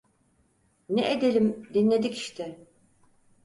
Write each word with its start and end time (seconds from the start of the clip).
Ne 0.89 1.11
edelim, 1.11 1.69
dinledik 1.73 2.17
işte! 2.17 2.67